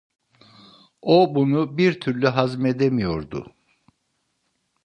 O 1.01 1.35
bunu 1.35 1.77
bir 1.77 1.99
türlü 1.99 2.27
hazmedemiyordu. 2.27 3.55